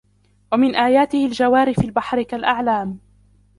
وَمِنْ 0.51 0.75
آيَاتِهِ 0.75 1.25
الْجَوَارِ 1.25 1.73
فِي 1.73 1.83
الْبَحْرِ 1.85 2.21
كَالْأَعْلَامِ 2.21 2.99